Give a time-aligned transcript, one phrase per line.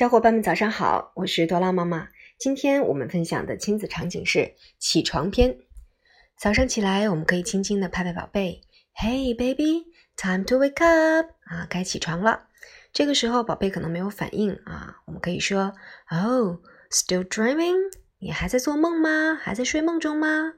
[0.00, 2.08] 小伙伴们早上好，我是多拉妈妈。
[2.38, 5.58] 今天我们分享的亲子场景是起床篇。
[6.38, 8.62] 早上起来，我们可以轻轻的拍拍宝贝
[8.94, 9.84] ，Hey baby,
[10.16, 12.44] time to wake up 啊，该起床了。
[12.94, 15.74] 这个时候，宝贝可能没有反应啊，我们可以说
[16.08, 16.56] ，Oh,
[16.90, 17.76] still dreaming？
[18.20, 19.34] 你还在做梦吗？
[19.34, 20.54] 还在睡梦中吗？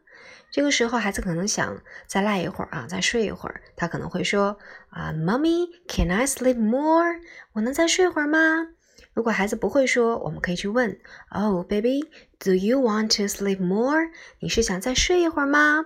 [0.53, 3.61] 这个时候，孩子可能想再赖一会儿啊，再睡一会儿。
[3.75, 4.57] 他可能会说
[4.91, 7.17] 啊，Mommy, can I sleep more？
[7.55, 8.69] 我能再睡会儿吗？
[9.15, 10.99] 如果孩子不会说，我们可以去问
[11.31, 12.01] ：“Oh, baby,
[12.39, 14.11] do you want to sleep more？”
[14.41, 15.85] 你是想再睡一会儿吗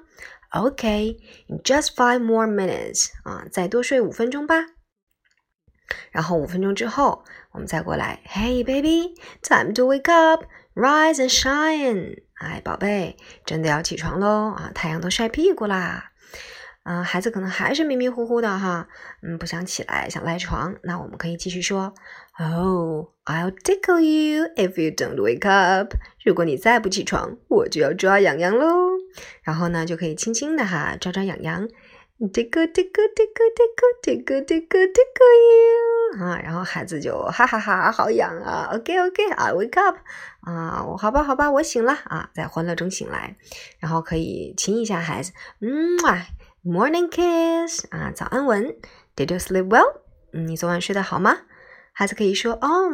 [0.52, 1.18] ？OK,
[1.64, 4.66] just five more minutes 啊，再多睡五分钟吧。
[6.10, 14.70] 然后五分钟之后，我们再过来：“Hey, baby, time to wake up, rise and shine。”哎，宝贝，真的要起床喽啊！
[14.74, 16.12] 太阳都晒屁股啦。
[16.86, 18.86] 啊，孩子可能还是迷迷糊糊的哈，
[19.20, 20.76] 嗯，不想起来，想赖床。
[20.84, 21.92] 那我们可以继续说
[22.38, 25.94] ，Oh, I'll tickle you if you don't wake up。
[26.24, 28.66] 如果你再不起床，我就要抓痒痒喽。
[29.42, 31.66] 然后呢，就可以轻轻的哈抓抓痒痒
[32.20, 38.70] ，tickle tickle tickle tickle tickle tickle tickle you 啊，然后孩子就哈哈哈，好痒啊。
[38.72, 39.96] OK OK, I wake up
[40.42, 43.36] 啊，我好吧好吧，我醒了啊，在欢乐中醒来，
[43.80, 46.28] 然后可以亲一下孩子，嗯啊。
[46.65, 48.75] Morning kiss 啊，早安吻。
[49.15, 50.01] Did you sleep well？
[50.33, 51.39] 嗯，你昨晚睡得好吗？
[51.93, 52.89] 孩子可以说哦，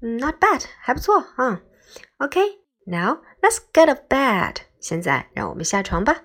[0.00, 1.60] Not bad，还不错啊。
[2.18, 4.56] OK，now let's get a bed。
[4.80, 6.22] 现在让我们下床吧。